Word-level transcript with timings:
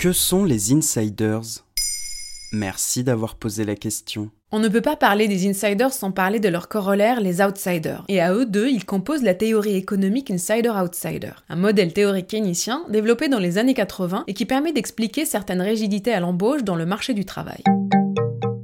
Que 0.00 0.12
sont 0.14 0.46
les 0.46 0.72
insiders? 0.72 1.42
Merci 2.54 3.04
d'avoir 3.04 3.34
posé 3.34 3.66
la 3.66 3.76
question. 3.76 4.30
On 4.50 4.58
ne 4.58 4.68
peut 4.68 4.80
pas 4.80 4.96
parler 4.96 5.28
des 5.28 5.46
insiders 5.46 5.92
sans 5.92 6.10
parler 6.10 6.40
de 6.40 6.48
leur 6.48 6.70
corollaire, 6.70 7.20
les 7.20 7.42
outsiders. 7.42 8.06
Et 8.08 8.18
à 8.18 8.32
eux 8.32 8.46
deux, 8.46 8.70
ils 8.70 8.86
composent 8.86 9.22
la 9.22 9.34
théorie 9.34 9.76
économique 9.76 10.30
insider-outsider, 10.30 11.32
un 11.50 11.56
modèle 11.56 11.92
théorique 11.92 12.28
keynécien 12.28 12.82
développé 12.88 13.28
dans 13.28 13.38
les 13.38 13.58
années 13.58 13.74
80 13.74 14.24
et 14.26 14.32
qui 14.32 14.46
permet 14.46 14.72
d'expliquer 14.72 15.26
certaines 15.26 15.60
rigidités 15.60 16.14
à 16.14 16.20
l'embauche 16.20 16.64
dans 16.64 16.76
le 16.76 16.86
marché 16.86 17.12
du 17.12 17.26
travail. 17.26 17.62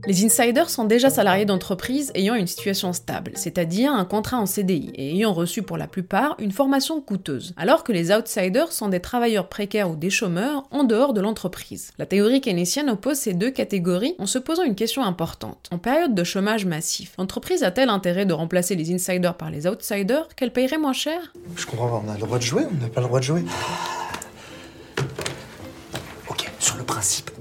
Les 0.06 0.24
insiders 0.24 0.70
sont 0.70 0.84
déjà 0.84 1.10
salariés 1.10 1.46
d'entreprises 1.46 2.12
ayant 2.14 2.36
une 2.36 2.46
situation 2.46 2.92
stable, 2.92 3.32
c'est-à-dire 3.34 3.92
un 3.92 4.04
contrat 4.04 4.38
en 4.38 4.46
CDI, 4.46 4.92
et 4.94 5.16
ayant 5.16 5.32
reçu 5.32 5.62
pour 5.62 5.76
la 5.76 5.88
plupart 5.88 6.36
une 6.38 6.52
formation 6.52 7.00
coûteuse, 7.00 7.54
alors 7.56 7.82
que 7.82 7.90
les 7.90 8.12
outsiders 8.12 8.70
sont 8.70 8.88
des 8.88 9.00
travailleurs 9.00 9.48
précaires 9.48 9.90
ou 9.90 9.96
des 9.96 10.10
chômeurs 10.10 10.62
en 10.70 10.84
dehors 10.84 11.12
de 11.12 11.20
l'entreprise. 11.20 11.90
La 11.98 12.06
théorie 12.06 12.40
keynésienne 12.40 12.88
oppose 12.88 13.16
ces 13.16 13.34
deux 13.34 13.50
catégories 13.50 14.14
en 14.20 14.26
se 14.26 14.38
posant 14.38 14.62
une 14.62 14.76
question 14.76 15.02
importante. 15.02 15.68
En 15.72 15.78
période 15.78 16.14
de 16.14 16.22
chômage 16.22 16.66
massif, 16.66 17.14
l'entreprise 17.18 17.64
a-t-elle 17.64 17.90
intérêt 17.90 18.26
de 18.26 18.32
remplacer 18.32 18.76
les 18.76 18.94
insiders 18.94 19.36
par 19.36 19.50
les 19.50 19.66
outsiders 19.66 20.28
qu'elle 20.36 20.52
payerait 20.52 20.78
moins 20.78 20.92
cher? 20.92 21.32
Je 21.56 21.66
comprends 21.66 21.88
pas, 21.88 22.02
on 22.06 22.10
a 22.10 22.14
le 22.14 22.20
droit 22.20 22.38
de 22.38 22.44
jouer, 22.44 22.62
on 22.70 22.80
n'a 22.80 22.88
pas 22.88 23.00
le 23.00 23.08
droit 23.08 23.18
de 23.18 23.24
jouer. 23.24 23.44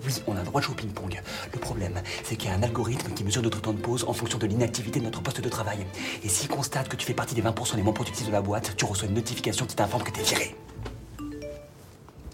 Oui, 0.05 0.14
on 0.28 0.36
a 0.36 0.40
le 0.40 0.46
droit 0.46 0.62
de 0.62 0.66
jouer 0.66 0.74
au 0.74 0.78
ping-pong. 0.78 1.22
Le 1.54 1.60
problème, 1.60 2.02
c'est 2.23 2.36
qu'il 2.36 2.50
y 2.50 2.54
a 2.54 2.56
un 2.56 2.64
algorithme 2.64 3.14
qui 3.14 3.23
mesure 3.23 3.42
notre 3.42 3.62
temps 3.62 3.73
de 3.73 3.80
pause 3.80 4.06
en 4.08 4.14
fonction 4.14 4.38
de 4.38 4.46
l'inactivité 4.48 5.00
de 5.00 5.06
notre 5.06 5.22
poste 5.22 5.42
de 5.42 5.50
travail. 5.50 5.86
Et 6.23 6.30
s'il 6.30 6.50
constate 6.50 6.90
que 6.90 6.96
tu 6.96 7.06
fais 7.06 7.14
partie 7.14 7.36
des 7.36 7.42
20% 7.42 7.76
les 7.76 7.84
moins 7.84 7.94
productifs 7.94 8.28
de 8.28 8.32
la 8.32 8.42
boîte, 8.42 8.76
tu 8.76 8.86
reçois 8.86 9.08
une 9.08 9.16
notification 9.16 9.66
qui 9.66 9.76
t'informe 9.76 10.04
que 10.04 10.12
t'es 10.12 10.23
viré. 10.23 10.56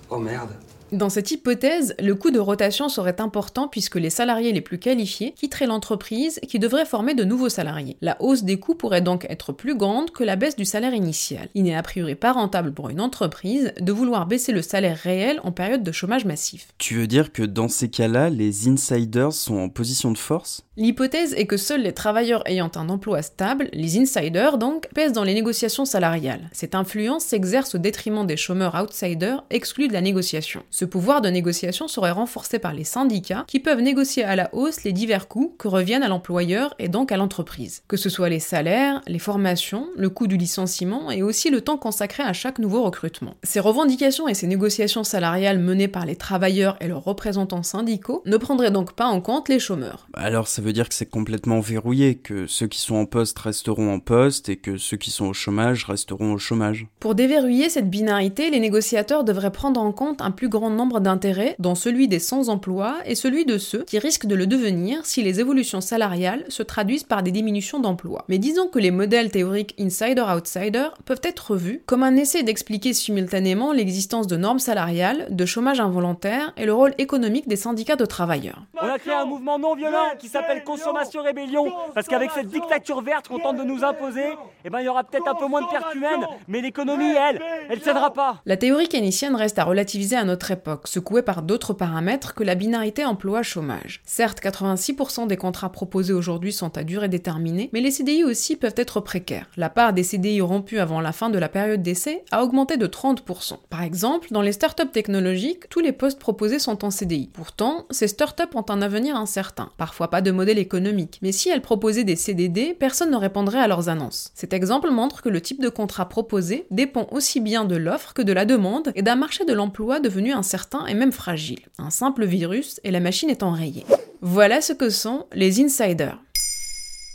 Oh 0.10 0.18
merde. 0.18 0.52
Dans 0.92 1.10
cette 1.10 1.32
hypothèse, 1.32 1.96
le 2.02 2.16
coût 2.16 2.32
de 2.32 2.40
rotation 2.40 2.90
serait 2.90 3.22
important 3.22 3.70
puisque 3.70 3.96
les 3.96 4.10
salariés 4.10 4.52
les 4.52 4.60
plus 4.60 4.78
qualifiés 4.78 5.34
quitteraient 5.38 5.66
l'entreprise 5.66 6.42
qui 6.50 6.60
devrait 6.60 6.86
former 6.86 7.14
de 7.14 7.24
nouveaux 7.24 7.48
salariés. 7.48 7.96
La 8.02 8.18
hausse 8.22 8.44
des 8.44 8.60
coûts 8.60 8.76
pourrait 8.76 9.00
donc 9.00 9.26
être 9.30 9.54
plus 9.54 9.76
grande 9.76 10.12
que 10.12 10.26
la 10.26 10.36
baisse 10.36 10.58
du 10.58 10.66
salaire 10.66 10.94
initial. 10.94 11.48
Il 11.56 11.64
n'est 11.64 11.76
a 11.76 11.82
priori 11.82 12.16
pas 12.16 12.34
rentable 12.34 12.74
pour 12.74 12.90
une 12.90 13.00
entreprise 13.00 13.72
de 13.80 13.92
vouloir 13.94 14.26
baisser 14.26 14.52
le 14.52 14.62
salaire 14.62 14.98
réel 14.98 15.40
en 15.46 15.54
période 15.54 15.82
de 15.84 15.92
chômage 15.94 16.26
massif. 16.26 16.68
Tu 16.78 16.96
veux 16.96 17.08
dire 17.08 17.32
que 17.32 17.44
dans 17.44 17.70
ces 17.70 17.90
cas-là, 17.90 18.30
les 18.30 18.68
insiders 18.68 19.32
sont 19.32 19.60
en 19.60 19.70
position 19.70 20.12
de 20.12 20.18
force? 20.18 20.62
L'hypothèse 20.76 21.34
est 21.36 21.46
que 21.46 21.58
seuls 21.58 21.84
les 21.84 21.94
travailleurs 21.94 22.44
ayant 22.48 22.72
un 22.76 22.90
emploi 22.90 23.22
stable, 23.22 23.70
les 23.72 23.98
insiders 23.98 24.58
donc, 24.58 24.90
pèsent 24.94 25.14
dans 25.14 25.24
les 25.24 25.34
négociations 25.34 25.86
salariales. 25.86 26.50
Cette 26.52 26.76
influence 26.76 27.24
s'exerce 27.24 27.76
au 27.76 27.78
détriment 27.78 28.26
des 28.26 28.36
chômeurs 28.36 28.76
outsiders 28.76 29.46
exclus 29.52 29.88
de 29.88 29.94
la 29.94 30.02
négociation. 30.02 30.64
Ce 30.82 30.86
pouvoir 30.86 31.22
de 31.22 31.30
négociation 31.30 31.88
serait 31.88 32.10
renforcé 32.10 32.58
par 32.58 32.74
les 32.74 32.86
syndicats 32.86 33.46
qui 33.48 33.60
peuvent 33.60 33.82
négocier 33.82 34.24
à 34.24 34.36
la 34.36 34.50
hausse 34.52 34.84
les 34.84 34.94
divers 34.94 35.28
coûts 35.28 35.54
que 35.60 35.68
reviennent 35.68 36.02
à 36.02 36.08
l'employeur 36.08 36.74
et 36.80 36.88
donc 36.88 37.12
à 37.12 37.18
l'entreprise. 37.18 37.84
Que 37.88 37.98
ce 37.98 38.10
soit 38.10 38.30
les 38.30 38.40
salaires, 38.40 39.04
les 39.06 39.20
formations, 39.20 39.88
le 39.96 40.10
coût 40.10 40.26
du 40.26 40.38
licenciement 40.38 41.12
et 41.12 41.22
aussi 41.22 41.52
le 41.52 41.62
temps 41.62 41.78
consacré 41.78 42.24
à 42.24 42.34
chaque 42.34 42.58
nouveau 42.58 42.82
recrutement. 42.82 43.36
Ces 43.44 43.60
revendications 43.60 44.28
et 44.28 44.34
ces 44.34 44.48
négociations 44.48 45.04
salariales 45.04 45.60
menées 45.60 45.88
par 45.88 46.08
les 46.08 46.16
travailleurs 46.16 46.78
et 46.82 46.88
leurs 46.88 47.04
représentants 47.04 47.62
syndicaux 47.62 48.24
ne 48.26 48.38
prendraient 48.38 48.72
donc 48.72 48.94
pas 48.94 49.06
en 49.06 49.22
compte 49.22 49.50
les 49.50 49.60
chômeurs. 49.60 50.08
Alors 50.16 50.48
ça 50.48 50.64
veut 50.64 50.74
dire 50.74 50.90
que 50.90 50.96
c'est 50.96 51.06
complètement 51.06 51.60
verrouillé, 51.60 52.16
que 52.16 52.48
ceux 52.48 52.66
qui 52.66 52.80
sont 52.80 52.96
en 52.96 53.06
poste 53.06 53.38
resteront 53.38 53.94
en 53.94 54.00
poste 54.00 54.50
et 54.50 54.56
que 54.56 54.78
ceux 54.78 54.98
qui 54.98 55.12
sont 55.12 55.28
au 55.28 55.34
chômage 55.34 55.86
resteront 55.86 56.34
au 56.34 56.40
chômage. 56.40 56.88
Pour 57.00 57.14
déverrouiller 57.14 57.70
cette 57.70 57.92
binarité, 57.92 58.50
les 58.50 58.60
négociateurs 58.60 59.24
devraient 59.24 59.52
prendre 59.52 59.80
en 59.80 59.92
compte 59.92 60.24
un 60.24 60.32
plus 60.32 60.50
grand 60.50 60.71
nombre 60.72 61.00
d'intérêts, 61.00 61.56
dont 61.60 61.76
celui 61.76 62.08
des 62.08 62.20
sans-emploi 62.20 62.96
et 63.06 63.16
celui 63.16 63.46
de 63.46 63.58
ceux 63.58 63.84
qui 63.84 64.00
risquent 64.00 64.26
de 64.26 64.36
le 64.36 64.48
devenir 64.48 65.06
si 65.06 65.24
les 65.24 65.40
évolutions 65.40 65.82
salariales 65.82 66.46
se 66.50 66.64
traduisent 66.64 67.04
par 67.04 67.24
des 67.24 67.32
diminutions 67.32 67.80
d'emploi. 67.80 68.26
Mais 68.28 68.38
disons 68.38 68.68
que 68.68 68.80
les 68.80 68.92
modèles 68.92 69.32
théoriques 69.32 69.76
insider-outsider 69.80 70.88
peuvent 71.06 71.22
être 71.24 71.52
revus 71.52 71.82
comme 71.86 72.04
un 72.04 72.16
essai 72.16 72.44
d'expliquer 72.44 72.94
simultanément 72.94 73.74
l'existence 73.74 74.28
de 74.28 74.38
normes 74.38 74.60
salariales, 74.60 75.28
de 75.30 75.46
chômage 75.46 75.80
involontaire 75.80 76.54
et 76.58 76.66
le 76.66 76.74
rôle 76.74 76.94
économique 76.98 77.48
des 77.48 77.56
syndicats 77.56 77.96
de 77.96 78.06
travailleurs. 78.06 78.66
On 78.82 78.88
a 78.88 79.00
créé 79.00 79.14
un 79.14 79.26
mouvement 79.26 79.60
non 79.60 79.76
violent 79.76 80.16
qui 80.20 80.28
s'appelle 80.28 80.64
Consommation 80.64 81.22
Rébellion, 81.22 81.72
parce 81.94 82.08
qu'avec 82.08 82.32
cette 82.32 82.48
dictature 82.48 83.02
verte 83.02 83.28
qu'on 83.28 83.40
tente 83.40 83.58
de 83.58 83.64
nous 83.64 83.84
imposer, 83.84 84.26
eh 84.66 84.70
ben, 84.70 84.80
il 84.80 84.86
y 84.86 84.90
aura 84.90 85.04
peut-être 85.04 85.28
un 85.28 85.36
peu 85.36 85.48
moins 85.48 85.62
de 85.62 85.68
perte 85.68 85.94
humaine, 85.96 86.26
mais 86.48 86.62
l'économie, 86.62 87.14
elle, 87.16 87.42
elle 87.70 87.82
cédera 87.82 88.14
pas. 88.14 88.42
La 88.46 88.58
théorie 88.58 88.88
keynesienne 88.88 89.36
reste 89.36 89.60
à 89.60 89.64
relativiser 89.64 90.16
à 90.16 90.24
époque, 90.52 90.88
secouée 90.88 91.22
par 91.22 91.42
d'autres 91.42 91.74
paramètres 91.74 92.34
que 92.34 92.44
la 92.44 92.56
binarité 92.56 93.06
emploi-chômage. 93.06 94.02
Certes, 94.06 94.42
86% 94.42 95.28
des 95.28 95.38
contrats 95.38 95.72
proposés 95.72 96.14
aujourd'hui 96.14 96.54
sont 96.54 96.78
à 96.78 96.84
durée 96.84 97.10
déterminée, 97.10 97.70
mais 97.74 97.82
les 97.82 97.92
CDI 97.92 98.24
aussi 98.24 98.56
peuvent 98.56 98.76
être 98.78 99.00
précaires. 99.00 99.48
La 99.58 99.70
part 99.70 99.94
des 99.94 100.04
CDI 100.04 100.42
rompus 100.42 100.80
avant 100.80 101.02
la 101.02 101.12
fin 101.12 101.30
de 101.30 101.40
la 101.40 101.50
période 101.50 101.82
d'essai 101.82 102.24
a 102.32 102.44
augmenté 102.44 102.78
de 102.78 102.88
30%. 102.88 103.58
Par 103.70 103.82
exemple, 103.82 104.28
dans 104.32 104.42
les 104.42 104.52
startups 104.52 104.92
technologiques, 104.92 105.70
tous 105.70 105.80
les 105.80 105.92
postes 105.92 106.20
proposés 106.20 106.60
sont 106.60 106.86
en 106.86 106.92
CDI. 106.92 107.30
Pourtant, 107.34 107.86
ces 107.90 108.08
startups 108.08 108.56
ont 108.56 108.66
un 108.70 108.82
avenir 108.82 109.16
incertain, 109.16 109.72
parfois 109.78 110.10
pas 110.10 110.22
de 110.22 110.32
modèle 110.32 110.60
économique, 110.60 111.20
mais 111.22 111.32
si 111.32 111.50
elles 111.50 111.62
proposaient 111.62 112.04
des 112.04 112.16
CDD, 112.16 112.76
personne 112.78 113.12
ne 113.12 113.18
répondrait 113.18 113.60
à 113.60 113.68
leurs 113.68 113.90
annonces. 113.90 114.32
Cet 114.34 114.54
exemple 114.54 114.90
montre 114.90 115.22
que 115.22 115.30
le 115.30 115.42
type 115.42 115.62
de 115.62 115.70
contrat 115.70 116.10
proposé 116.10 116.66
dépend 116.72 117.08
aussi 117.12 117.40
bien 117.40 117.66
de 117.66 117.76
l'offre 117.76 118.14
que 118.14 118.22
de 118.22 118.34
la 118.34 118.46
demande 118.46 118.92
et 118.96 119.02
d'un 119.02 119.16
marché 119.16 119.46
de 119.46 119.54
l'emploi 119.54 120.00
devenu 120.00 120.32
incertain 120.42 120.86
et 120.88 120.96
même 120.96 121.12
fragile. 121.12 121.62
Un 121.78 121.92
simple 121.92 122.26
virus 122.26 122.80
et 122.84 122.92
la 122.92 123.00
machine 123.00 123.30
est 123.30 123.44
enrayée. 123.44 123.86
Voilà 124.22 124.60
ce 124.60 124.74
que 124.74 124.90
sont 124.90 125.28
les 125.34 125.62
insiders. 125.62 126.20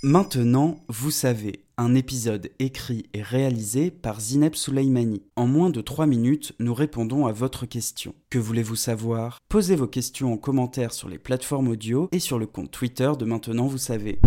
Maintenant, 0.03 0.78
vous 0.88 1.10
savez, 1.10 1.64
un 1.76 1.97
épisode 1.97 2.50
écrit 2.60 3.06
et 3.12 3.22
réalisé 3.22 3.91
par 3.91 4.20
Zineb 4.20 4.54
Souleimani. 4.54 5.22
En 5.34 5.47
moins 5.47 5.70
de 5.70 5.81
3 5.81 6.06
minutes, 6.06 6.53
nous 6.60 6.75
répondons 6.75 7.26
à 7.26 7.32
votre 7.32 7.66
question. 7.66 8.14
Que 8.31 8.38
voulez-vous 8.38 8.76
savoir? 8.76 9.41
Posez 9.48 9.75
vos 9.75 9.88
questions 9.88 10.32
en 10.32 10.37
commentaire 10.37 10.93
sur 10.93 11.08
les 11.08 11.19
plateformes 11.19 11.69
audio 11.69 12.08
et 12.12 12.20
sur 12.20 12.38
le 12.38 12.47
compte 12.47 12.70
Twitter 12.70 13.10
de 13.19 13.25
Maintenant, 13.25 13.66
vous 13.66 13.78
savez. 13.78 14.20